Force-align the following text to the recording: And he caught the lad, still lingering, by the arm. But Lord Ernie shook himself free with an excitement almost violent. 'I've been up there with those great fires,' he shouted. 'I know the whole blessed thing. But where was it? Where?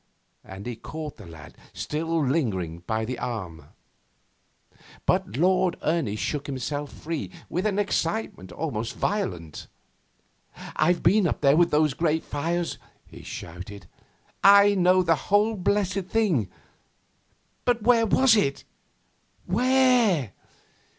And 0.43 0.65
he 0.65 0.75
caught 0.77 1.17
the 1.17 1.27
lad, 1.27 1.55
still 1.73 2.25
lingering, 2.25 2.79
by 2.87 3.05
the 3.05 3.19
arm. 3.19 3.65
But 5.05 5.37
Lord 5.37 5.77
Ernie 5.83 6.15
shook 6.15 6.47
himself 6.47 6.91
free 6.91 7.29
with 7.49 7.67
an 7.67 7.77
excitement 7.77 8.51
almost 8.51 8.95
violent. 8.95 9.67
'I've 10.75 11.03
been 11.03 11.27
up 11.27 11.41
there 11.41 11.55
with 11.55 11.69
those 11.69 11.93
great 11.93 12.23
fires,' 12.23 12.79
he 13.05 13.21
shouted. 13.21 13.85
'I 14.43 14.73
know 14.73 15.03
the 15.03 15.13
whole 15.29 15.55
blessed 15.55 16.05
thing. 16.07 16.49
But 17.63 17.83
where 17.83 18.07
was 18.07 18.35
it? 18.35 18.63
Where? 19.45 20.31